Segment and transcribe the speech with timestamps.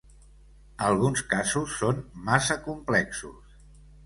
[0.85, 2.01] Alguns casos són
[2.31, 3.55] massa complexos.